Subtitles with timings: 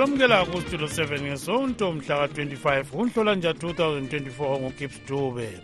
[0.00, 5.58] olamukela kustudio 7 ngesonto mhla ka-25 kunhlolanja 2024 ngugibbs dube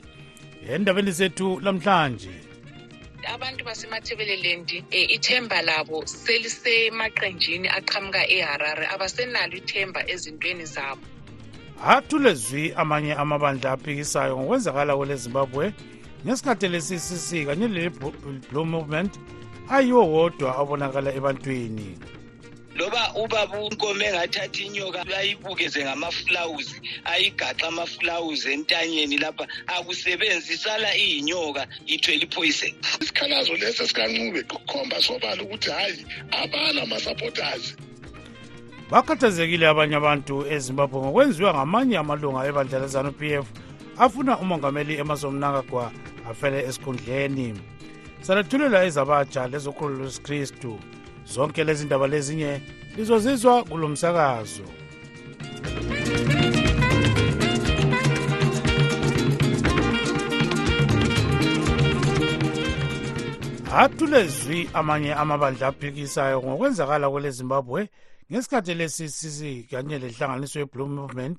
[0.69, 2.31] endabeni zethu lamhlanje
[3.35, 11.01] abantu basemathebeleland e, ithemba labo selisemaqenjini aqhamuka eharare abasenalo ithemba ezintweni zabo
[11.85, 15.73] athulezwi amanye amabandla aphikisayo ngokwenzakala kwelezimbabwe
[16.27, 19.13] ngesikhathi le-ccc kanye le-blue movement
[19.69, 21.89] ayiwo wodwa abonakala ebantwini
[22.79, 29.47] loba ubaba unkomo engathatha inyoka ayibukeze ngamafulawuzi ayigaxa amafulawuzi entanyeni lapha.
[29.67, 36.07] Akusebenzi isala iyinyoka ithwele iphoyisen isikhalazo lesi esikancube kukhomba sobala ukuthi hhayi
[36.43, 37.77] abanama-supporters
[38.91, 43.47] bakhathazekile abanye abantu ezimbabwe ngokwenziwa ngamanye amalunga ebandla lezanup f
[43.99, 45.93] afuna umongameli emerson mnangagwa
[46.31, 47.61] afele esikhundleni.
[48.21, 50.79] Salethulela ezabatsha lezokhulu lwesikristu
[51.33, 52.61] zonke lezi ndaba lezinye
[52.97, 54.65] lizozizwa kulo msakazo
[63.77, 67.89] athulezwi amanye amabandla aphikisayo ngokwenzakala kwelezimbabwe
[68.31, 69.41] ngesikhathi le-ccc
[69.71, 71.39] kanye lenhlanganiso ye-blue movement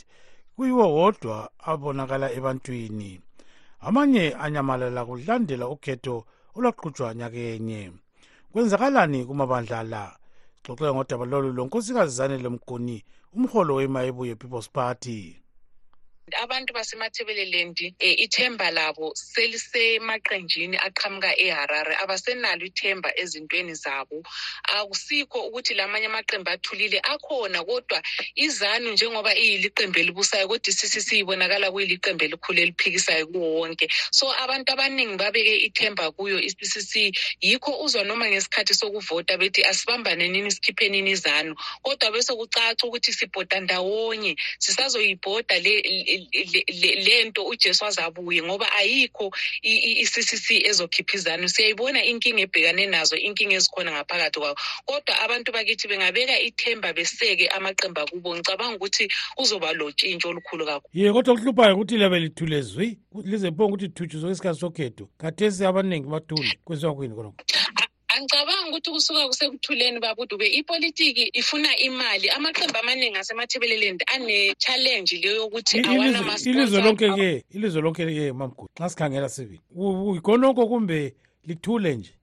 [0.55, 3.21] kuyiwo wodwa abonakala ebantwini.
[3.87, 7.91] Amanye anyamalala kulandela ukhetho olwaqhutshwa nyakenye
[8.51, 10.17] kwenzakalani kumabandla la?
[10.63, 15.35] Xoxeka ngodaba lolu lo nkosikazi zanele mguni umholo wemayebuye people's party.
[16.35, 24.23] Abantu basemathebeleland e, ithemba labo selisemaqenjini aqhamuka eharare abasenalo ithemba ezintweni zabo.
[24.63, 28.01] Akusikho ukuthi lamanye amaqembu athulile akhona kodwa
[28.35, 33.87] izanu njengoba iyiliqembu elibusayo kodwa i-ccc ibonakala kuyiliqembu elikhulu eliphikisayo kuwo wonke.
[34.11, 40.51] So abantu abaningi babeke ithemba kuyo i-ccc yikho uzwa noma ngesikhathi sokuvota bethi asibambane nini
[40.51, 41.55] sikhiphenini izanu.
[41.81, 46.16] Kodwa bese kucaca ukuthi sibhoda ndawonye sisazoyibhoda le
[47.07, 54.55] lento ujesu azabuye ngoba ayikho i-ccc ezokhiphizana siyayibona inkinga ebhekane nazo inkinga ezikhona ngaphakathi kwawo.
[54.85, 58.35] Kodwa abantu bakithi bengabeka ithemba beseke amaqembu akubo.
[58.35, 60.93] Ngicabanga ukuthi kuzoba lotshintsho olukhulu kakhulu.
[60.93, 65.09] Ye kodwa kuhluphayo ukuthi labe lithule zwi lize phonga ukuthi thutshiswe isikhathi sokhetho.
[65.17, 67.43] Kathesi abaningi bathule kwenziwa kwini khonokho
[68.17, 72.29] angicabanga ukuthi kusuka kusekuthuleni babudube ipolitiki ifuna imali.
[72.29, 75.77] Amaqembu amaningi asemathebeleland ane-challenge leyo yokuthi
[76.49, 79.61] ilizwe lonke ke ilizwe lonke ke mamgudi nxa sikhangela sibili
[80.17, 81.13] ikhonokho kumbe
[81.47, 82.13] lithule nje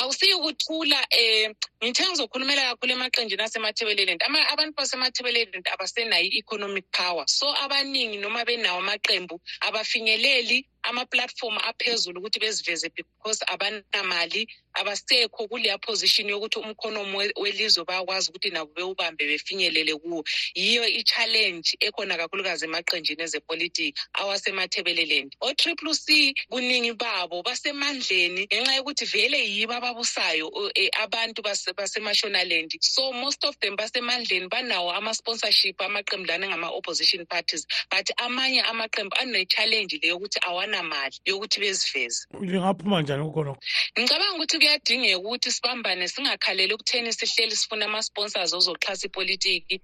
[0.00, 4.20] awusiyi ukuthula um ngithe ngizokhulumela kakhulu emaqenjini asemathebeleland
[4.52, 7.24] abantu basemathebeleland abasenayo i-economic power.
[7.28, 16.28] So abaningi noma benawo amaqembu abafinyeleli ama-platform aphezulu ukuthi beziveze because abanamali abasekho kuleya position
[16.28, 20.24] yokuthi umkhonomo welizwe bayakwazi ukuthi nabo bewubambe befinyelele kuwo.
[20.54, 29.33] Yiyo i-challenge ekhona kakhulukazi emaqenjini ezepolitiki awasemathebeleland o-triple c buningi babo basemandleni ngenxa yokuthi vele
[29.38, 32.76] yibo ababusayo e, abantu basemashonaland.
[32.80, 39.98] So most of them basemandleni banawo ama-sponsorship amaqembu lana ngama-opposition parties but amanye amaqembu ane-challenge
[40.02, 42.26] leyo ukuthi awanamali yokuthi beziveze.
[42.40, 43.60] Lingaphuma njani kukhonokho
[43.98, 49.80] ngicabanga ukuthi kuyadingeka ukuthi sibambane singakhaleli ekutheni sihleli sifuna ama-sponsors ozoxhasa ipolitiki.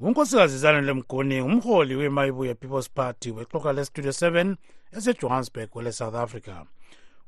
[0.00, 4.56] Unkosikazi zanele mgoni ngumholi wemayibuye people's party wexoka lestudio 7
[4.96, 6.66] esejohannesburg kwele south africa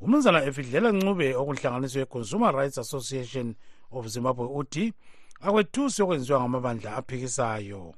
[0.01, 3.55] umnumzana efidlela ncube okuhlanganiswe consumer rights association
[3.91, 4.93] of zimbabwe uthi
[5.41, 7.95] akwethusi okwenziwa ngamabandla aphikisayo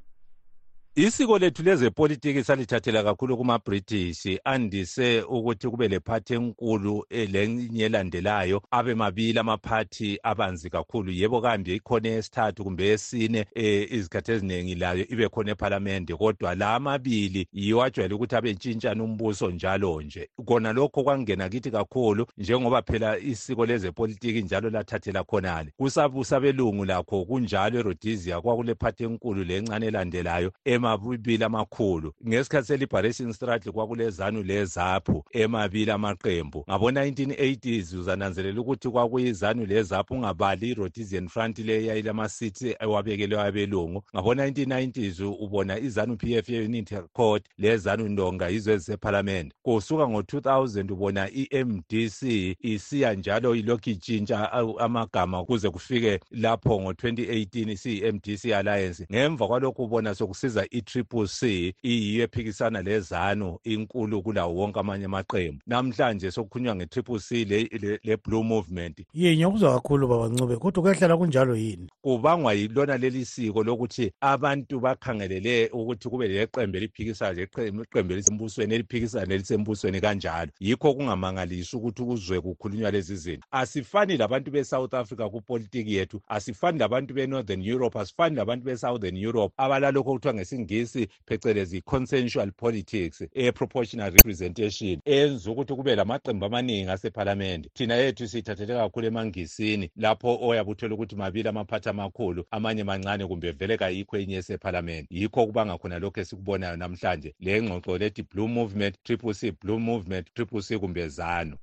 [0.98, 4.40] isiko lethu lezepolitiki salithathela kakhulu kuma-british.
[4.44, 8.62] Andise ukuthi kube lephathi enkulu lenye elandelayo.
[8.70, 11.12] Abe mabili amaphathi abanzi kakhulu.
[11.12, 16.14] Yebo kambe ikhona esithathu kumbe esine um izikhathi eziningi layo ibe khona ephalamende.
[16.14, 20.28] Kodwa la amabili yiwo ajwayele ukuthi abe ntshintshana umbuso njalo nje.
[20.44, 25.72] Kona lokho kwangena kithi kakhulu njengoba phela isiko lezepolitiki njalo lathathela khonale.
[25.76, 32.12] Kusabusa belungu lakho kunjalo erodizia kwakulephathi enkulu lencane elandelayo ema amabili amakhulu.
[32.29, 36.64] Ngesikhathi se-liberation struggle kwakulezanu lezaphu emabili amaqembu.
[36.69, 44.02] Ngabo-1980s uzananzelela ukuthi kwakuyizanu lezaphu ungabali i-rhodesian front le eyayilama-city ewabekelwe abelungu.
[44.14, 52.23] Ngabo-1990s ubona izanu p f ye-unity court lezanu ndonga yizo ezisephalamende kusuka ngo-2000 ubona i-mdc
[52.61, 59.06] isiya njalo ilokhu itshintsha amagama kuze kufike lapho ngo-2018 isiyi-mdc alliance.
[59.12, 65.62] Ngemva kwalokhu ubona sokusiza i-triple c iyiyo ephikisana lezanu inkulu kulawo wonke amanye amaqembu.
[65.67, 68.97] Namhlanje sokukhulunywa nge-triple c le-blue le, le movement.
[69.15, 71.88] Ye ngiyakuzwa kakhulu baba ncube kodwa kuyahlala kunjalo yini?
[72.03, 80.00] Kubangwa yilona leli siko lokuthi abantu bakhangelele ukuthi kube leqembe eliphikisayo iqembe elisembusweni eliphikisana elisembusweni
[80.00, 80.50] kanjalo.
[80.61, 83.47] Yikho kungamangalisi ukuthi kuzwe kukhulunywa lezi zinto.
[83.50, 90.11] Asifani labantu be-south africa kupolitiki yethu asifani labantu be-northern europe asifani labantu be-southern europe abalalokho
[90.11, 97.70] okuthiwa ngesingisi phecelezi consensual politics e-proportional representation enza ukuthi kube lamaqembu amaningi asephalamende.
[97.75, 103.52] Thina yethu siyithathele kakhulu emangisini lapho oyabe uthole ukuthi mabili amaphathi amakhulu amanye mancane kumbe
[103.52, 105.08] vele kayikho enye esephalamende.
[105.10, 107.34] Yikho kubanga khona lokhu esikubonayo namhlanje.
[107.40, 111.56] Le ngxoxo lethi blue movement triple c blue movement triple c kumbe zanu.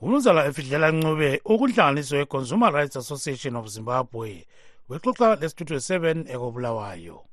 [0.00, 4.46] Umnumzana efidlela ncube ukunhlanganiso ye-consumer rights association of zimbabwe
[4.88, 7.29] wexoxa lesitudio 7 ekobulawayo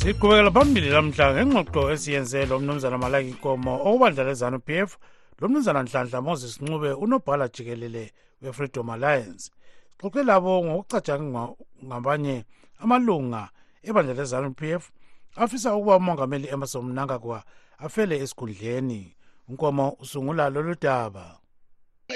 [0.00, 4.98] siqhubekela phambili lamhla ngengxoxo esiyenze lo mnumzana malaki nkomo okubandla lezanu p f
[5.40, 8.12] lo mnumzana nhlanhla moses ncube unobhala jikelele
[8.42, 9.50] we-freedom alliance.
[9.96, 11.48] Sixoxe labo ngokucatshanga
[11.84, 12.44] ngabanye
[12.82, 13.48] amalunga
[13.82, 14.90] ebandla lezanu p f
[15.36, 17.44] afisa ukuba umongameli emerson mnangagwa
[17.78, 19.16] afele esikhundleni.
[19.50, 21.39] Unkomo usungula lolu daba.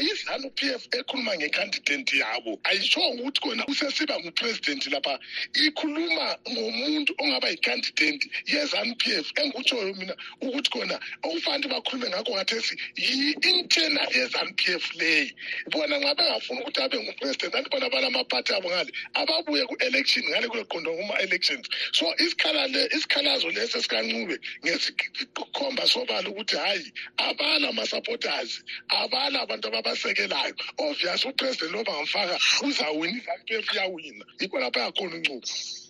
[0.01, 2.61] Izanu p f ekhuluma ngecandidate yabo.
[2.65, 5.19] Ayishongo ukuthi kona usesiba ngupresident lapha.
[5.55, 12.77] Ikhuluma ngomuntu ongaba yicandidate yezanu p f engikutshoyo mina ukuthi kona okufanele bakhulume ngakho ngathesi
[12.97, 15.35] yi-internal yezanu p f leyi.
[15.71, 20.97] Bona nxa bengafuni ukuthi abe ngupresident anti bona balamaphathi abo ngale ababuye ku-election ngale kuleqondwa
[20.97, 30.55] kuma-elections so isikhalazo lesi esikancube ngesikhomba sobala ukuthi hhayi abala ama-supporters abala abantu abasekelayo.
[30.79, 35.47] Obvious upresident loba ngamfaka uzawina f iyawina yikho lapho yakhona uncubo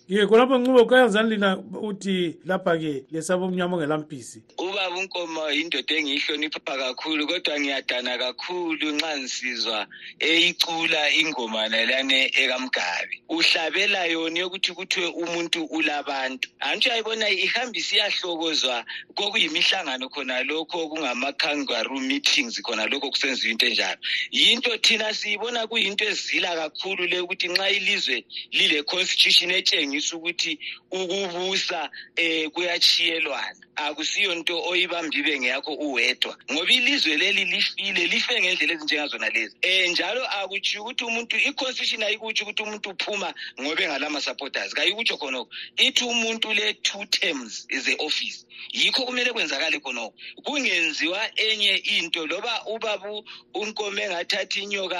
[0.07, 7.27] ye khonapho ncube kayazani lina uthi lapha-ke lesaba omnyama ongelampisi ubaba unkomo yindoda engiyihlonipha kakhulu
[7.27, 9.87] kodwa ngiyadana kakhulu nxa ngisizwa
[10.19, 13.23] eyicula ingoma nalane ekamgabi.
[13.29, 16.49] Uhlabela yona yokuthi kuthiwe umuntu ulabantu.
[16.59, 18.85] Antsho ayibona ihamba isiyahlokozwa
[19.15, 23.97] kokuyimihlangano khona lokho kungama-kangaroo meetings khona lokho kusenziwa into enjalo.
[24.31, 30.59] Yinto thina siyibona kuyinto ezila kakhulu le ukuthi nxa ilizwe lile-constitution etshengisa ukuthi
[30.91, 38.73] ukubusa um kuyachiyelwana akusiyo nto oyibamba ibe ngeyakho uwedwa ngoba ilizwe leli lifile life ngendlela
[38.73, 39.55] ezinjengazona lezi.
[39.63, 46.03] Um njalo akutshiyo ukuthi umuntu i-constitution ayikutsho ukuthi umuntu uphuma ngoba engalama-supporters kayikutsho khonoko ithi
[46.03, 50.13] umuntu le-two terms ze-office yikho kumele kwenzakale khonoko
[50.43, 54.99] kungenziwa enye into loba ubabu unkomo engathatha inyoka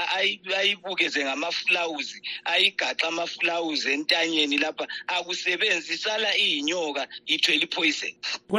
[0.58, 8.14] ayibukeze ngamafulawuzi ayigaxa amafulawuzi entanyeni lapha akusebenzi isala iyinyoka ithwele ipoison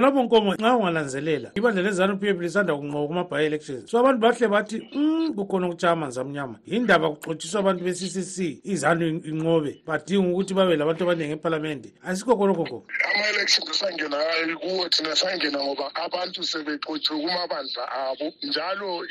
[0.06, 3.90] khonapho nkomo nxa ungalanzelela ibandla lezanu p f lisanda kunqoba kuma-by elections.
[3.90, 6.58] So abantu bahle bathi um kukhona ukutshaya amanzi amnyama.
[6.66, 9.82] Yindaba kuxotshiswa abantu be-ccc izanu inqobe.
[9.86, 12.84] Badinga ukuthi babe labantu abaningi ephalamende asikho khonokho
[13.14, 14.18] ama-elections sangena
[14.60, 18.32] kuwo thina sangena ngoba abantu sebexotshiwe kumabandla abo.
[18.42, 19.04] Njalo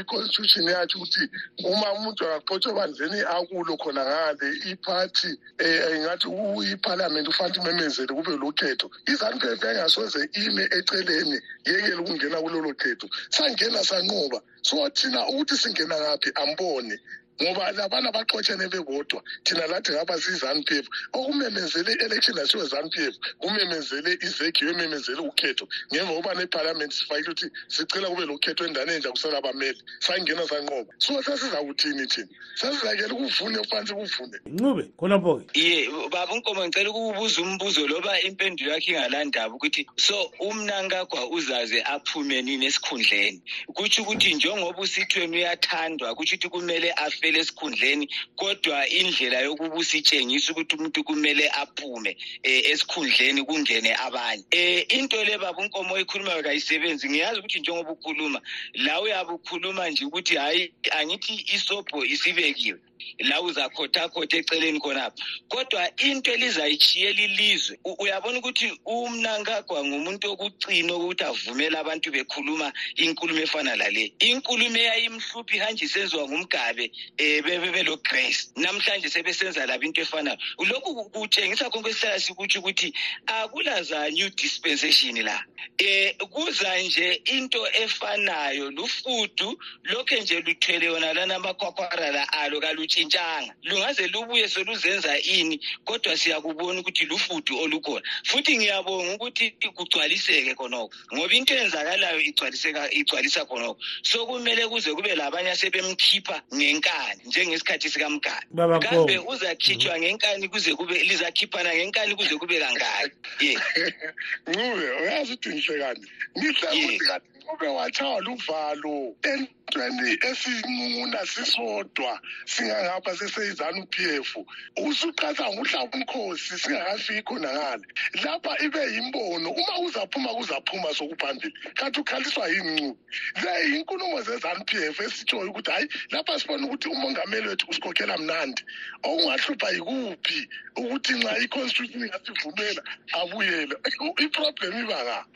[0.00, 1.28] i-constitution yatsho ukuthi
[1.64, 4.48] uma umuntu akaxotshwe bandleni akulo khona ngale.
[4.70, 5.28] Iphathi
[5.60, 6.28] um ingathi
[6.72, 13.08] iphalamende ufanele imemezele kube lokhetho izanu p f engasoze ime eceleni yekele ukungena kulolo khetho
[13.30, 14.40] sangena sanqoba.
[14.62, 16.98] So thina ukuthi singena ngaphi ambone.
[17.42, 23.02] Ngoba labana baxotshene bebodwa thina lathi ngapha siyi-zanu p f okumemezele i-election asiwe zanu p
[23.10, 25.68] f kumemezele izegi yomemezele ukhetho.
[25.92, 30.92] Ngemva kokuba nephalamenti sifakile ukuthi sicela kube lokhetho endane enja kusela abameli sangena sanqoba.
[30.98, 32.28] So sesizakuthini thina?
[32.54, 35.58] Sesizakele ukuvune kufanele sikuvune ncube khonapho-ke.
[35.58, 42.42] Ye baba unkomo ngicela ukubuza umbuzo loba impendulo yakho ingalandaba ukuthi so umnankagwa uzaze aphume
[42.42, 43.42] nini esikhundleni?
[43.74, 50.52] Kutsho ukuthi njengoba usithweni uyathandwa kutsho ukuthi kumele afele uphumele esikhundleni kodwa indlela yokubusa itshengisa
[50.52, 54.44] ukuthi umuntu kumele aphume um esikhundleni kungene abanye.
[54.52, 58.40] Um into le baba unkomo oyikhulumayo kayisebenzi ngiyazi ukuthi njengoba ukhuluma
[58.74, 62.78] la uyabe ukhuluma nje ukuthi hhayi angithi isobho isibekiwe.
[63.18, 65.14] La uzakhothakhotha eceleni khonapha.
[65.48, 73.76] Kodwa into elizayitshiyela ilizwe uyabona ukuthi umnankagwa ngumuntu okucina ukuthi avumele abantu bekhuluma inkulumo efana
[73.76, 76.90] lale inkulumo eyayimhluphi hanje isenziwa ngumgabe
[77.20, 82.92] um belo-grace namhlanje sebesenza labo into efanayo lokhu ku- kutshengisa konke esihlala sikutsho ukuthi
[83.26, 85.44] akulaza new dispensation la.
[85.80, 92.60] Um kuza nje into efanayo lufudu lokhe nje luthwele yona lana amakhwakhwarala alo
[92.92, 98.02] kalutshintshanga lungaze lubuye soluzenza ini kodwa siyakubona ukuthi lufudu olukhona.
[98.24, 103.78] Futhi ngiyabonga ukuthi kugcwaliseke khonokho ngoba into eyenzakalayo igcwaliseka igcwalisa khonokho.
[104.02, 111.04] So kumele kuze kube labanye asebemkhipha ngenkani njengesikhathi sikamgani Baba kambe uzakhitshwa ngenkani kuze kube
[111.04, 113.58] lizakhiphana ngenkani kuze kube kangaki ye.
[114.46, 115.98] Ncube uyazi ukuthi ngihle Yes.
[116.36, 124.36] ukuthi kanti ncube watshaywa luvalo entweni esinquna sisodwa singangapha seseyizanu p f.
[124.76, 127.84] Usuqatha nguhlaba umkhosi singakafiki khona ngale.
[128.24, 131.54] Lapha ibe yimbono uma kuzaphuma kuzaphuma sokuphambili.
[131.74, 132.96] Kanti ukhaliswa yini ncube
[133.42, 138.64] le inkulumo zezanu p f esitshoyo ukuthi hhayi lapha sibona ukuthi umongameli wethu usikhokhela mnandi.
[139.02, 142.82] Okungahlupha yikuphi ukuthi nxa i-constitution ingasivumela
[143.12, 143.76] abuyele?
[144.18, 145.26] Iproblem iba nga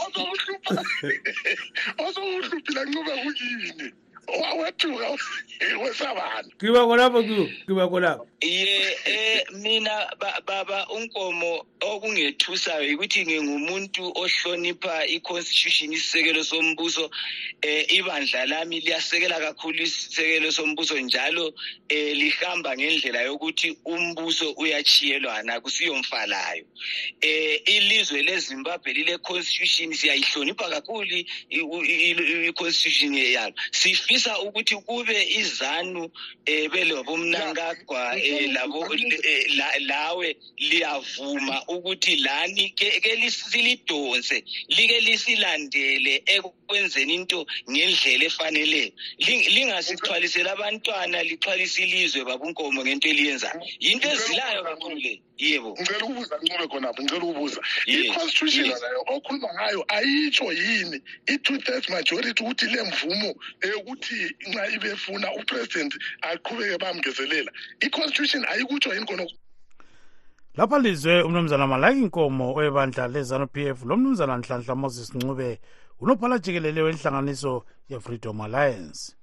[0.00, 0.52] yaziso
[2.04, 3.88] osokuhluphile ncube kuyini?
[4.42, 5.06] Wawethuka
[5.82, 14.12] wesabani kiba khonapho kiwo kiba khonapho ye eh mina ba- baba unkomo okungethusayo ukuthi ngingumuntu
[14.16, 17.10] ohlonipha i-constitution isisekelo sombuso
[17.62, 21.52] eh ibandla lami liyasekela kakhulu isisekelo sombuso njalo
[21.88, 26.64] eh lihamba ngendlela yokuthi umbuso uyachiyelwana kusiyomfalayo
[27.20, 36.10] eh ilizwe leZimbabwe lile constitution siyayihlonipha kakhulu i-constitution yalo sifisa ukuthi kube izanu
[36.46, 47.14] eh belobumnankagwa eh labo eh, la- lawe liyavuma ukuthi lani ke lisilidonse like lisilandele ekwenzeni
[47.14, 53.60] into ngendlela efaneleyo Ling- lingasixhwalisela abantwana lixhwalise ilizwe babunkomo ngento eliyenzayo.
[53.80, 55.70] Yinto ezilayo kakhulu le yebo.
[55.80, 57.60] Ngicela ukubuza ncube khonapho ngicela ukubuza.
[57.86, 60.98] I-constitution nayo okhuluma ngayo ayitsho yini?
[61.26, 65.92] I-two thirds majority ukuthi le mvumo eyokuthi nxa ibefuna upresident
[66.22, 69.36] aqhubeke bamngezelela i-constitution ayikutsho yini khonokho?
[70.56, 75.60] Lapha lizwe umnumzana malaki inkomo webandla lezanu p f lo mnumzana nhlanhla moses ncube
[76.00, 79.14] unobhala jikelele wenhlanganiso ye-freedom alliance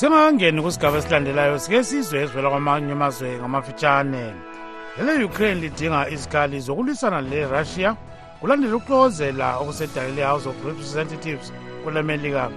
[0.00, 4.24] singakangeni kusigaba esilandelayo sike sizwe ezivela kwamanye amazwe ngamafitshane.
[4.98, 7.90] Ele-ukraine lidinga izikhali zokulwisana le-russia
[8.40, 11.52] kulandela ukuxokozela okusedale le-house of representatives
[11.82, 12.50] kwelemelika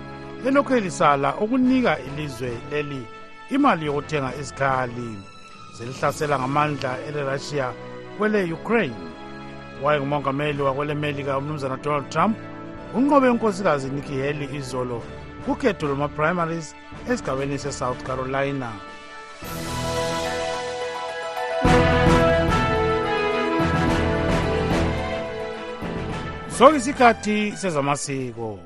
[0.47, 3.01] elokhu elisala ukunika ilizwe leli
[3.49, 5.09] imali yokuthenga izikhali
[5.75, 7.67] zelihlasela ngamandla ele-russia
[8.17, 8.95] kwele-ukraine.
[9.83, 12.37] Wayengumongameli wakwelemelika umnumzana donald trump
[12.95, 15.01] unqobe unkosikazi nikki haley izolo.
[15.45, 16.75] Kukhetho lwama-primaries
[17.09, 18.71] esigabeni sesouth carolina.
[26.57, 28.59] Soke isikhathi sezamasiko.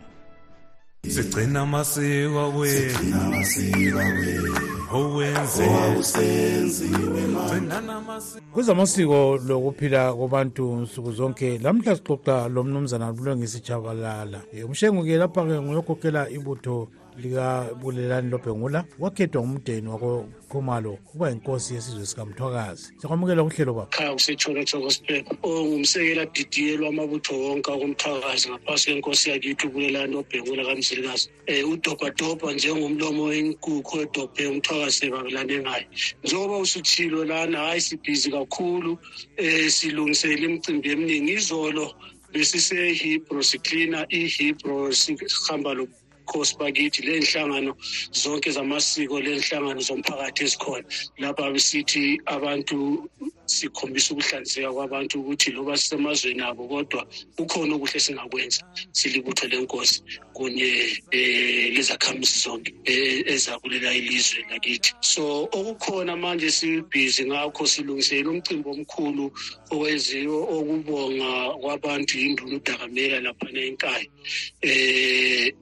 [1.07, 2.51] Sigcina amasiko
[3.12, 4.01] namasiko
[8.53, 16.29] kwezamasiko lokuphila kwabantu nsuku zonke lamhla sixoxa lo mnumzana bulungisi jabalala Eh, umshengu-ke lapha-ke nguyokhokhela
[16.29, 22.93] ibutho likabulelani lobhengula wakhethwa ngumdeni wakokhumalo ukuba yinkosi yesizwe sikamthwakazi.
[22.97, 30.15] Siyakwamukela kuhlelo baba ekhaya kusetshonetsho gospel ongumsekela didiyelwa amabutho wonke akomthakazi ngaphansi kwenkosi yakithi ubulelani
[30.15, 31.29] obhekula kamzilikazi.
[31.47, 35.86] Um udobhadobha njengomlomo wenkukhu edobhe umthakazi sebabelane ngayo
[36.24, 38.91] njengoba usutshilo lana hhayi sibhizi kakhulu
[39.39, 41.33] um silungisela imicimbi eminingi.
[41.33, 41.93] Izolo
[42.33, 45.88] besisehebro siklina ihebro sihamba lo
[46.29, 47.72] khosi bakithi le nhlangano
[48.22, 50.88] zonke zamasiko le nhlangano zomphakathi ezikhona
[51.22, 52.03] lapha besithi
[52.36, 52.77] abantu
[53.48, 60.03] sikhombisa ukuhlanzeka kwabantu ukuthi loba sisemazweni abo kodwa kukhona okuhle esingakwenza silibutho lenkosi
[60.36, 60.72] kunye
[61.13, 64.93] um lezakhamisi zonke eh, ezakulela ilizwe lakithi.
[65.01, 69.31] So okukhona manje sibhizi ngakho silungisele umcimbi omkhulu
[69.72, 71.31] owenziwe okubonga
[71.62, 74.07] kwabantu yinduna udakamela laphana enkaya
[74.62, 75.53] eh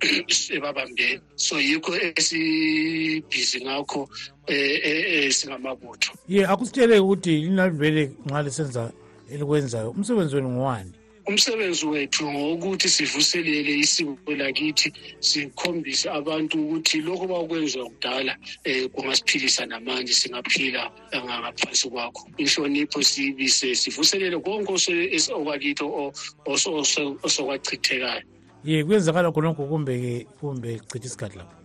[0.57, 4.09] ebabambeni so yikho esibhizi ngakho
[4.47, 8.91] eh, eh, eh, singamabutho ye akusitshele ukuthi linalivele nxa lisenza
[9.31, 10.91] elikwenzayo umsebenzi wenu ngowani
[11.27, 20.13] umsebenzi wethu ngowokuthi sivuselele isiko lakithi sikhombise abantu ukuthi lokho bakwenziwa kudala um kungasiphilisa namanje
[20.13, 20.91] singaphila
[21.25, 26.13] ngaphansi kwakho inhlonipho siyibise sivuselele konke ose- okwakithi o-
[26.45, 28.21] oso- oso- osokwachithekayo
[28.65, 31.64] ye kuyenzakala khonokho kumbe kumbe chitha isikhathi lapho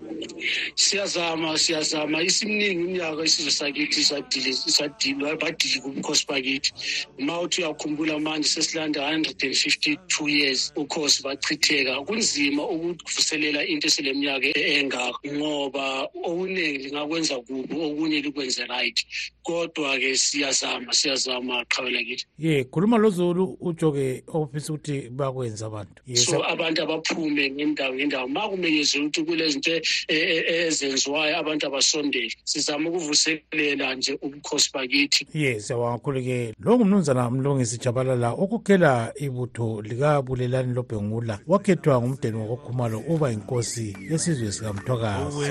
[0.75, 2.23] siyazama siyazama.
[2.23, 6.73] Isimningi iminyaka isizwe sakithi sadili sadilwa badili kubukhosi bakithi.
[7.19, 12.01] Uma uthi uyakhumbula manje sesilanda 152 years ukhosi bachitheka.
[12.07, 18.99] Kunzima ukuvuselela into eseleminyaka engaka ngoba okuningi lingakwenza kubi okunye likwenze right.
[19.43, 26.03] Kodwa-ke siyazama siyazama qhabela kithi ye khuluma lozulu utsho-ke ofisa ukuthi bakwenza abantu.
[26.07, 28.29] Ye, so abantu abaphume ngendawo ngendawo.
[28.29, 32.33] Ma kumenyezela ukuthi kulezinto e- e- ezenziwayo abantu abasondele.
[32.45, 35.27] Sizama ukuvuselela nje ubukhosi bakithi.
[35.35, 41.39] Ye siyabonga kakhulu-ke lo ngumnumzana mlungisi jabalala okhokhela ibutho likabulelani lobhengula.
[41.47, 45.51] Wakhethwa ngumdeni wakokhumalo uba yinkosi yesizwe sikamthwakazi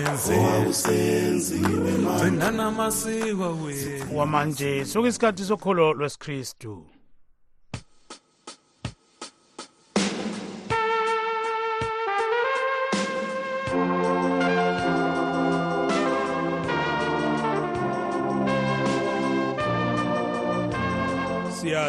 [2.18, 4.18] gcinana amasiko wethu.
[4.18, 6.86] Wamanje sokuyisikhathi sokholo lwesikristu.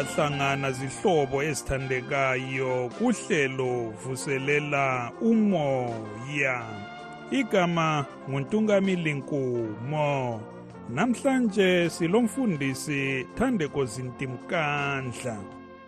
[0.03, 6.65] Siyahlangana zihlobo ezithandekayo kuhlelo vuselela umoya.
[7.31, 10.41] Igama nguntungamili nkumo
[10.89, 15.37] namhlanje silomfundisi thandeko zintimkandla.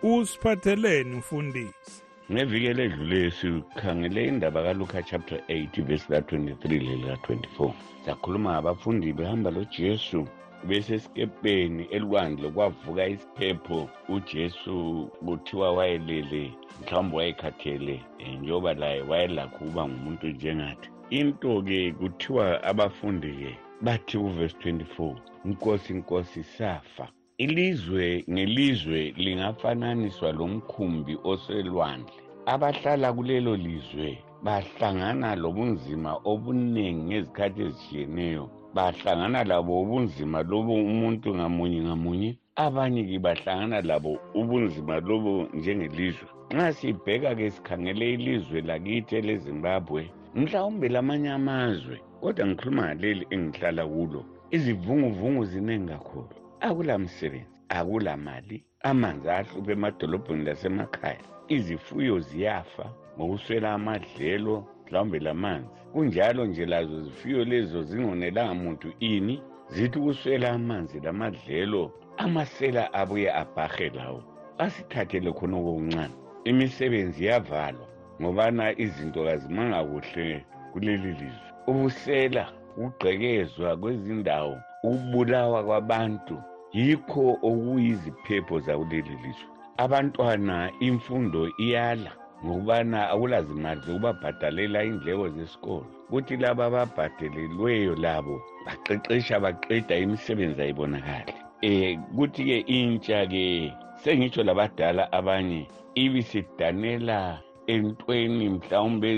[0.02, 2.02] Usiphatheleni mfundisi.
[2.32, 7.72] Ngeviki eledlule sikhangele indaba kaluka chapter 8 verse la-23 lelika-24
[8.06, 10.26] sakhuluma ngabafundi behamba lojesu
[10.68, 16.52] besesikepeni elwandle kwavuka isiphepho ujesu kuthiwa wayelele
[16.82, 20.88] mhlawumbe wayekhathele um njengoba laye wayelakho ukuba ngumuntu njengathi.
[21.10, 27.08] Into-ke kuthiwa abafundi-ke bathi kuvesi 24 nkosi nkosi safa.
[27.38, 32.14] Ilizwe ngelizwe lingafananiswa lomkhumbi oselwandle.
[32.46, 42.30] Abahlala kulelo lizwe bahlangana lobunzima obuningi ngezikhathi ezishiyeneyo bahlangana labo ubunzima lobo umuntu ngamunye ngamunye
[42.64, 46.28] abanye-ke bahlangana labo ubunzima lobo njengelizwe.
[46.54, 50.00] Nxa sibheka-ke sikhangele ilizwe lakithi elezimbabwe
[50.34, 54.20] mhlawumbe lamanye amazwe kodwa ngikhuluma ngaleli engihlala kulo
[54.56, 56.34] izivunguvungu ziningi kakhulu.
[56.66, 58.56] Akulamsebenzi akulamali
[58.90, 61.24] amanzi ahlupha emadolobheni lasemakhaya
[61.56, 64.54] izifuyo ziyafa ngokuswela amadlelo
[64.86, 72.92] mhlawumbe lamanzi kunjalo nje lazo zifuyo lezo zingonelanga muntu ini zithi ukuswela amanzi lamadlelo amasela
[72.92, 74.22] abuye abhahe lawo.
[74.58, 77.86] Asithathele khona okuncane imisebenzi yavalwa
[78.20, 81.48] ngobana izinto kazimanga kuhle kuleli lizwe.
[81.66, 82.44] Ubusela
[82.76, 86.36] ukugqekezwa kwezindawo ukubulawa kwabantu
[86.72, 89.48] yikho okuyiziphepho zakuleli lizwe.
[89.76, 92.12] Abantwana imfundo iyala.
[92.44, 95.86] Ngokubana akulazimali zokubabhadalela indleko zesikolo.
[96.10, 101.34] Kuthi laba ababhadelelweyo labo baqeqesha baqeda imisebenzi ayibonakali.
[101.62, 109.08] Um kuthi-ke intsha-ke sengitsho labadala abanye ibisidanela entweni mhlawumbe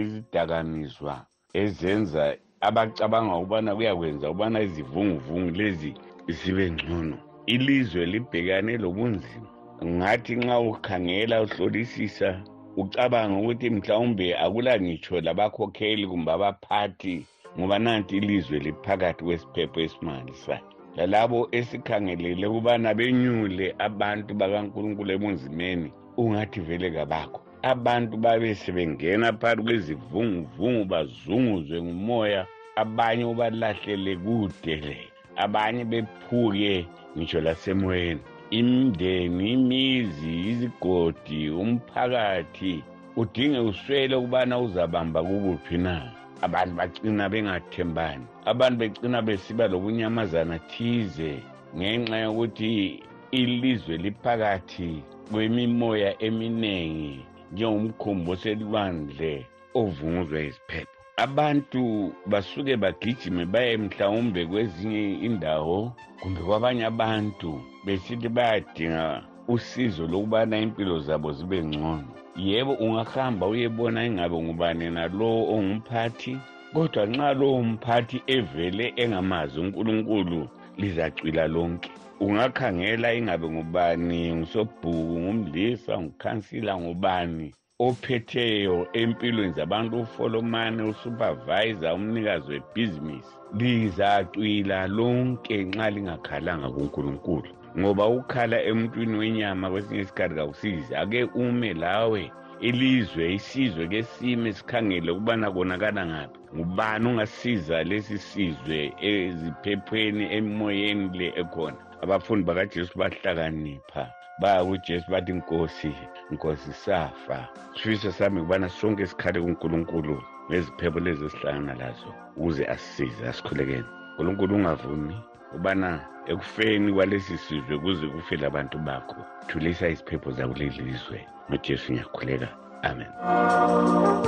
[0.00, 1.14] izidakamizwa
[1.54, 5.90] ezenza abacabanga ukubana kuyakwenza ukubana izivunguvungu lezi
[6.28, 7.16] zibe ngcono.
[7.46, 9.48] Ilizwe libhekane lobunzima
[9.86, 12.42] ngathi nxa ukhangela uhlolisisa
[12.76, 17.26] ucabanga ukuthi mhlawumbe akula ngitsho labakhokheli kumbe abaphathi
[17.58, 20.66] ngoba nanti ilizwe liphakathi kwesiphepho esimangalisayo.
[20.96, 25.88] Lalabo esikhangelele ukubana benyule abantu bakankulunkulu ebunzimeni
[26.20, 27.40] ungathi vele kabakho.
[27.62, 32.42] Abantu babe sebengena phakathi kwezivunguvungu bazunguzwe ngumoya
[32.82, 34.98] abanye ubalahlele kude le
[35.36, 36.86] abanye bephuke
[37.16, 42.82] ngitsho lasemoyeni imindeni imizi izigodi umphakathi.
[43.16, 46.12] Udinge uswele ukubana uzabamba kukuphi na.
[46.42, 48.24] Abantu bagcina bengathembani.
[48.44, 51.42] Abantu begcina besiba lokunyamazana thize
[51.76, 57.20] ngenxa yokuthi ilizwe liphakathi kwemimoya eminengi
[57.52, 59.46] njengomkhumbi oselwandle
[59.80, 67.50] ovunguzwa iziphepho abantu basuke bagijime baye mhlawumbe kwezinye indawo kumbe kwabanye abantu
[67.84, 72.08] besithi bayadinga usizo lokubana impilo zabo zibe ngcono.
[72.36, 76.32] Yebo ungahamba uyebona ingabe ngubani nalowo ongumphathi
[76.72, 80.40] kodwa nxa lowo mphathi evele engamazi unkulunkulu
[80.80, 81.90] lizacwila lonke.
[82.20, 87.48] Ungakhangela ingabe ngubani ngusobhuku ngumlisa ngukhansila ngubani.
[87.80, 93.32] Ophetheyo empilweni zabantu ufolomane usupervisor umnikazi webhizinisi.
[93.58, 102.32] Lizacwila lonke nxa lingakhalanga kunkulunkulu ngoba ukhala emntwini wenyama kwesinye isikhathi kawusizi ake ume lawe
[102.60, 106.38] ilizwe isizwe ke sime sikhangele ukubana konakala ngaphi.
[106.56, 111.76] Ngubani ungasiza lesi sizwe eziphephweni emoyeni le ekhona?
[112.02, 114.17] Abafundi bakajesu bahlakanipha.
[114.38, 115.94] Baya kujesu bathi nkosi
[116.30, 117.48] nkosi safa.
[117.74, 125.16] Sifiso sami kubana sonke sikhale kunkulunkulu ngeziphepho lezi esihlangana lazo ukuze asisize asikhulekeni nkulunkulu ungavumi
[125.54, 131.26] ubana ekufeni kwalesi sizwe kuze kufele abantu bakho thulisa iziphepho zakuleli lizwe.
[131.50, 132.48] Ngojesu ngiyakhuleka.
[132.82, 134.27] Amen.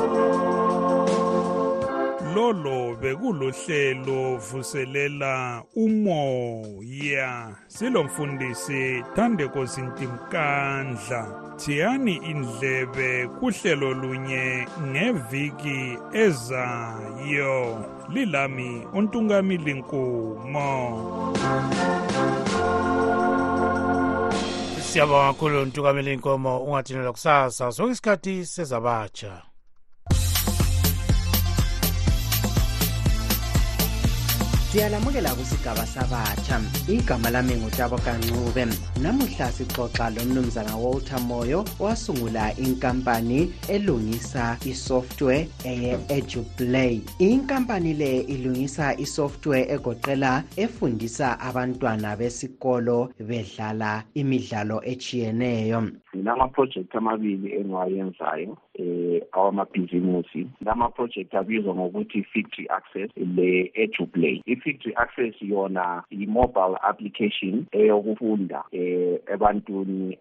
[2.40, 7.56] Lolo bekulohlelo vuselela umoya.
[7.68, 11.22] Silomfundisi Thandeko Sintimkandla
[11.58, 17.84] thiyani indlebe kuhlelo lunye ngeviki ezayo.
[18.08, 20.70] Lilami untungamili nkumo
[24.82, 27.72] siyabonga kakhulu ntukameli inkomo ungathinelwa kusasa?
[27.72, 29.49] Sonke isikhathi sezabatsha.
[34.72, 36.60] Siyalamukela kusigaba sabatsha.
[36.88, 38.66] Igama lami ngutabo kancube
[39.02, 50.44] namuhla sixoxa lomnumzana walter moyo wasungula inkampani elungisa isoftware eye-eduplay inkampani le ilungisa isoftware egoqela
[50.56, 55.90] efundisa abantwana besikolo bedlala imidlalo etshiyeneyo.
[56.16, 60.46] Nginamaprojekthi amabili engiwayenzayo eh awamabhizimusi.
[60.64, 70.18] Lama-project abizwa ngokuthi factory access le-eduplay i-factory access yona i-mobile application eyokufunda eh ebantwini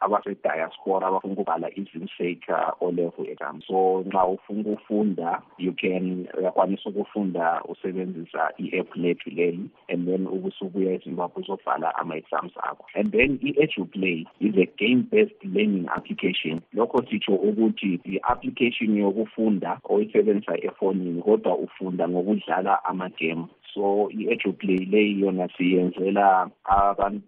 [0.00, 3.60] abase-diaspora abafuna ukubhala izimseka o-level exam.
[3.62, 10.92] So nxa ufuna ukufunda you can uyakwanisa ukufunda usebenzisa i-app lethu leli and then ubusubuya
[10.92, 12.84] ezimbabwe uzobhala ama-exams akho.
[12.94, 16.62] And then i-eduplay is a game based learning application.
[16.74, 23.46] Lokho sitsho ukuthi i-application yokufunda oyisebenzisa efonini kodwa ufunda ngokudlala amagame.
[23.76, 26.50] So i-eduplay leyi yona siyenzela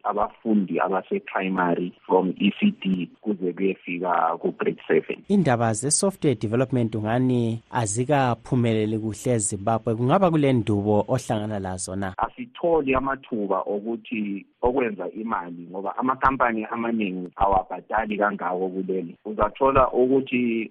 [0.02, 5.16] abafundi abase-primary from ecd kuze kuyefika ku-grade seven.
[5.28, 9.94] Indaba ze-software development ungani azikaphumeleli kuhle ezimbabwe?
[9.94, 18.18] Kungaba kule ndubo ohlangana lazo na asitholi amathuba okuthi okwenza imali ngoba amakampani amaningi awabhadali
[18.18, 19.16] kangako kuleli.
[19.24, 20.70] Uzathola ukuthi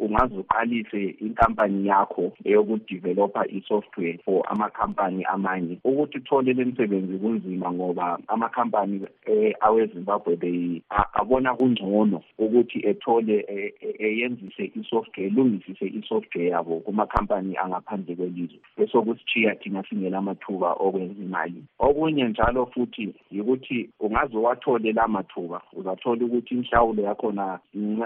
[0.00, 8.18] ungaze uqalise inkampani yakho eyokudevelopha i-software for amakhampani amanye ukuthi uthole le msebenzi kunzima ngoba
[8.28, 10.38] amakhampani eh, awezimbabwe
[11.12, 13.44] abona kungcono ukuthi ethole
[13.98, 18.58] eyenzise i-software elungisise i-software yabo kumakhampani angaphandle kwelizwe.
[18.76, 21.62] Bese kusithiya thina singela amathuba okwenza imali.
[21.78, 27.58] Okunye njalo futhi yikuthi ungaze wathole la mathuba uzathola ukuthi inhlawulo yakhona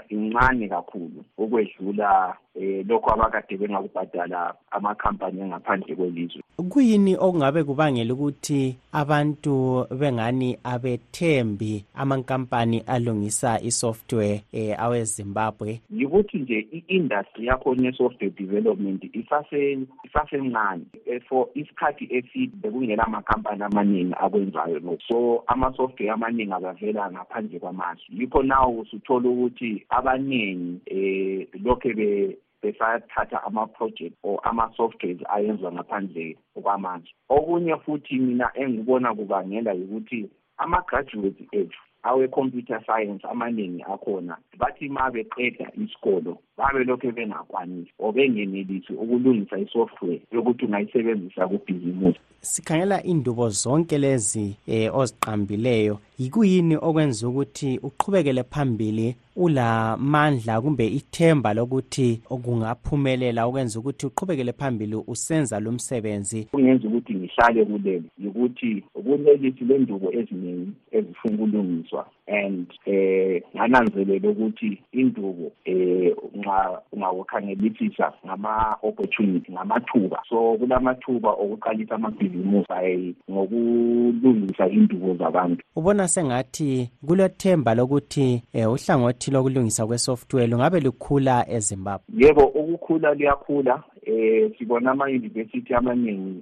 [0.09, 6.41] incane kakhulu ukwedlula um lokho abakade bengakubhadala amakhampani angaphandle kwelizwe.
[6.79, 15.81] Kuyini okungabe kubangela ukuthi abantu bengani abethembi amankampani alungisa isoftware eh, awezimbabwe?
[15.91, 20.85] Yikuthi nje i-industry yakhona ye-software development isasencane
[21.27, 25.01] for isikhathi eside bekungela amakhampani amaningi akwenzayo lokhu.
[25.07, 34.15] So ama-software amaningi abavela ngaphandle kwamazwe yikho nawo usuthola ukuthi abaningi um lokhe besathatha ama-project
[34.23, 37.11] or ama-softwares ayenzwa ngaphandle kwamanje.
[37.29, 45.71] Okunye futhi mina engibona kubangela ukuthi ama-graduates ethu awe-computer science amaningi akhona bathi ma beqeda
[45.83, 54.55] isikolo babe lokhu bengakwanisi or bengenelisi ukulungisa isoftware yokuthi ungayisebenzisa kubhizimusi sikhangela indubo zonke lezi
[54.67, 55.99] eh, oziqambileyo.
[56.19, 65.59] Yikuyini okwenza ukuthi uqhubekele phambili ulamandla kumbe ithemba lokuthi kungaphumelela ukwenza ukuthi uqhubekele phambili usenza
[65.59, 66.43] lo msebenzi?
[66.51, 72.05] Kungenza ukuthi ngihlale kuleli yikuthi kulelisi lendubo eziningi ezifuna ukulungiswa.
[72.29, 80.23] And eh ngananzelela ukuthi indubo eh nxa ungawukhangelisisa ngama-opportunity ngamathuba.
[80.29, 85.63] So kulamathuba okuqalisa amabhizimusi ngokulungisa indubo zabantu.
[85.75, 92.05] Ubona sengathi kulethemba lokuthi um uhlangothi lokulungisa kwe-software lungabe lukhula ezimbabwe?
[92.17, 96.41] Yebo ukukhula liyakhula eh sibona ama-university amaningi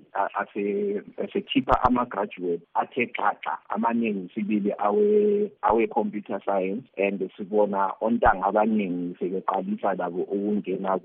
[1.24, 10.22] asekhipha ama-graduate athe xaxa amaningi sibili awe awe-computer science and sibona ontanga abaningi sebeqalisa labo
[10.24, 10.96] ukungena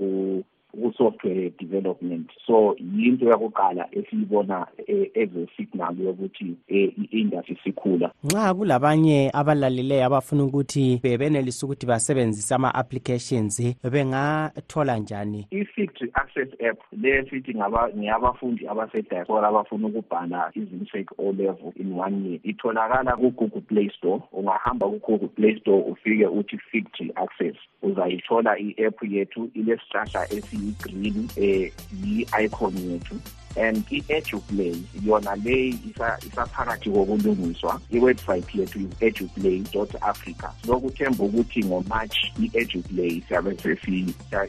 [0.72, 2.30] ku-software development.
[2.46, 8.10] So yinto yakuqala esiyibona as a signal yokuthi i-industry sikhula.
[8.24, 15.46] Nxa kulabanye abalaleleyo abafuna ukuthi bebenelisa ukuthi basebenzise ama-applications bengathola njani?
[15.50, 22.40] I-factory access app le sithi ngeyabafundi abasediaspora abafuna ukubhala izimsek o level in one year.
[22.44, 24.22] Itholakala ku-google play store.
[24.32, 27.56] Ungahamba ku-google play store ufike uthi factory access.
[27.82, 31.70] Uzayithola i-app yethu ilesihlahla esiyi-green um
[32.04, 33.16] yi-icon yethu.
[33.54, 39.62] And i-eduplay yona le isaphakathi kokulungiswa iwebsite yethu is-eduplay
[40.00, 40.48] africa.
[40.66, 43.56] Sokuthemba ukuthi ngomarch i-eduplay siyabe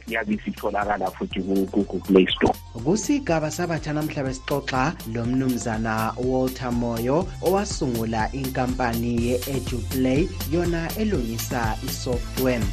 [0.07, 2.55] yabe sitholakala futhi ku-google play store.
[2.83, 12.63] Kusigaba sabatsha namhla besixoxa lo mnumzana walter moyo owasungula inkampani ye-eduplay yona elungisa isoftware.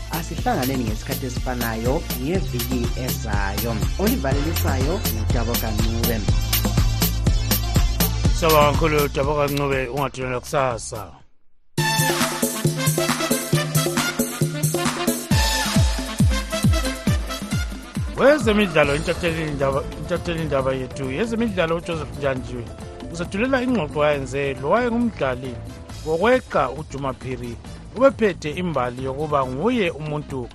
[0.50, 3.72] Asihlanganeni ngesikhathi esifanayo ngeviki ezayo.
[3.98, 6.16] Olivalelisayo ngudabo kancube.
[8.34, 11.12] Saba kakhulu dabo kancube ungathulelwa kusasa
[18.16, 22.64] wezemidlalo intatheli indaba yethu yezemidlalo ujoseph njanjiwe.
[23.12, 25.54] Usethulela ingxoxo ayenze lo wayengumdlali
[26.06, 27.56] wokweqa ujumaphiri
[27.96, 30.48] ubephethe imbali yokuba nguye umuntu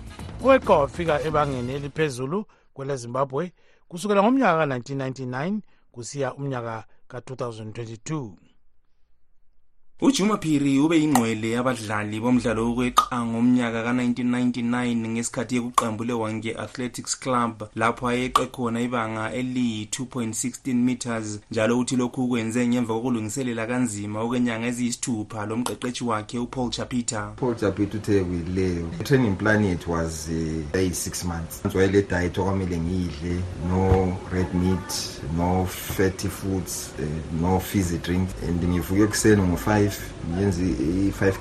[0.44, 3.44] oweqa wafika ebangeni eliphezulu kwelezimbabwe
[3.90, 5.60] kusukela ngomnyaka ka-1999
[5.94, 6.76] kusiya umnyaka
[7.08, 8.32] ka-2022
[10.02, 18.08] ujuma phiri ube yingqwele yabadlali bomdlalo wokweqa ngomnyaka ka-1999 ngesikhathi yekuqembu lewange athletics club lapho
[18.08, 25.58] ayeqe khona ibanga eliyi-2.16 meters njalo uthi lokhu kwenze ngemva kokulungiselela kanzima okwenyanga eziyisithupha lo
[25.58, 27.32] mqeqetshi wakhe upaul chapita.
[27.36, 31.76] Paul chapita uthe kuyileyo i-training plan yethu was uh, eyi-six months.
[31.76, 38.64] Wayele diet okwamele ngiyidle no red meat no fatty foods uh, no fizzy drink and
[38.64, 39.42] ngivuke ekuseni
[39.90, 40.58] five, means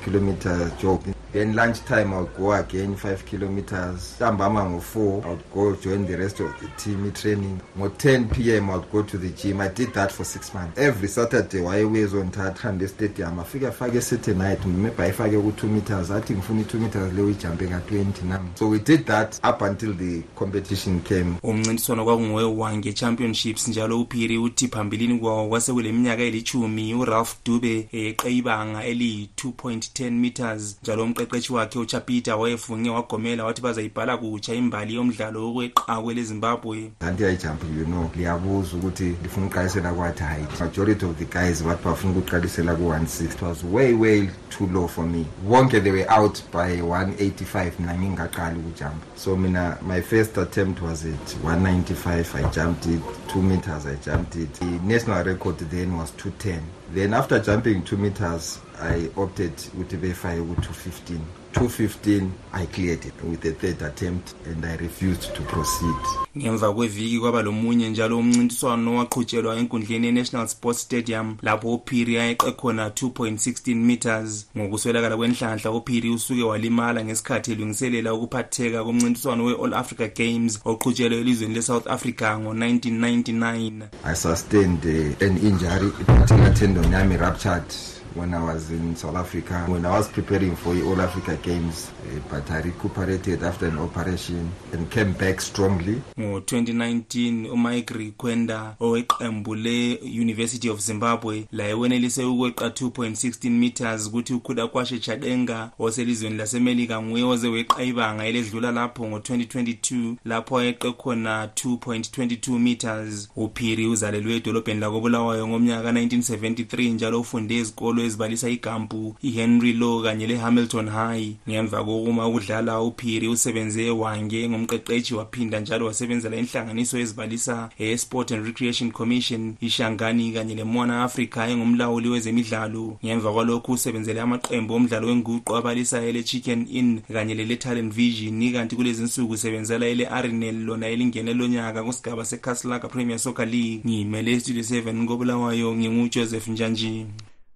[0.02, 1.14] kilometer jogging.
[1.34, 4.14] Then lunch time i would go again five kilometers.
[4.16, 8.70] Ntambama ngo-four i would go join the rest of the team i-training ngo-10 p m
[8.70, 9.60] i would go to the gym.
[9.60, 10.78] I did that for six months.
[10.78, 16.10] Every saturday wayewezondithatha hambe estadium afike afake esaturnight maybe ayifake ku-two meters.
[16.10, 20.22] Athi ngifuna i-two meters leyo ijampe ka-twenty nam so we did that up until the
[20.36, 21.34] competition came.
[21.42, 28.36] Umncintiswano kwakungowe wange championships njalo uphiri uthi phambilini kwawo kwasekule minyaka elithumi uralph dube eyeqe
[28.36, 36.02] ibanga eliyi-2.10 meters njalo umqeqeshi wakhe uchapita wayefunge wagomela wathi bazayibhala kutsha imbali yomdlalo wokweqa
[36.02, 40.22] kwelezimbabwe anti yayijamp you know liyabuza ukuthi lifuna ukuqalisela kwathi?
[40.24, 44.86] Height majority of the guys bathi bafuna ukuqalisela ku-160 it was way way too low
[44.86, 45.26] for me.
[45.46, 51.04] Wonke they were out by 185 mina ngingaqali ukujampa so mina my first attempt was
[51.04, 53.02] at 195 i jumped it.
[53.28, 54.52] 2 meters i jumped it.
[54.54, 56.60] The national record then was 210
[56.94, 61.18] then after jumping 2 meters i opted ukuthi befake ku-215
[61.54, 65.94] 215 i cleared it with the third attempt and i refused to proceed.
[66.36, 72.88] Ngemva kweviki kwaba lomunye njalo umncintiswano waqhutshelwa enkundleni ye-national sports stadium lapho uphiri ayeqe khona
[72.88, 74.46] 2.16 meters.
[74.58, 81.86] Ngokuswelakala kwenhlanhla uphiri usuke walimala ngesikhathi elungiselela ukuphatheka komncintiswano we-all africa games oqhutshelwe elizweni le-south
[81.86, 87.93] africa ngo-1999 i sustained uh, an injury particular tendon yami ruptured.
[88.14, 92.20] When I was in South Africa, when I was preparing for All Africa Games, uh,
[92.30, 96.02] but I recuperated after an operation and came back strongly.
[96.18, 104.98] ngo-2019 umike rikwenda oweqembu le-university of zimbabwe laye wenelise ukweqa 2.16 meters kuthi ukhula kwashe
[104.98, 113.28] chadenga oselizweni lasemelika nguye oze weqa ibanga eledlula lapho ngo-2022 lapho ayeqe khona 2.22 meters
[113.36, 120.88] uphiri uzalelwe edolobheni lakobulawayo ngomnyaka ka-1973 njalo ufunde ezikolo ezibalisa igampu ihenry law kanye lehamilton
[120.88, 121.32] high.
[121.48, 128.90] Ngemva kokuma ukudlala uphiri usebenze wange ngumqeqeshi waphinda njalo wasebenzela inhlanganiso ezibalisa e-sport and recreation
[128.90, 132.96] commission ishangani kanye lemwana africa engumlawuli wezemidlalo.
[133.04, 139.32] Ngemva kwalokhu usebenzele amaqembu omdlalo wenguqu abalisa ele-chicken inn kanye lele-talent vision kanti kulezi nsuku
[139.32, 143.80] usebenzela ele-arinel lona elingene lonyaka kusigaba secaselaga premier soccer league.
[143.86, 147.06] Ngiyimele estudio 7 kobulawayo ngingujoseph njanji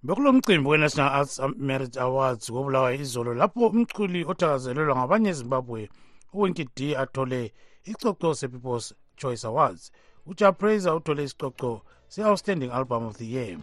[0.03, 5.89] bekulo mcimbi we-national arts merit awards kobulawayo izolo lapho umculi othakazelelwa ngabanye ezimbabwe
[6.33, 9.91] uwinki d athole icoco se-people's choice awards
[10.25, 13.57] ujapraiser uthole isicoco se-outstanding album of the year.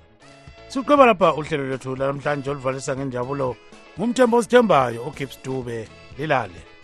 [0.69, 3.57] Siqeba lapha uhlelo lwethu lanamhlanje oluvalisa ngenjabulo
[3.99, 5.89] ngumthembo osithembayo ugibbs dube.
[6.19, 6.76] Lilale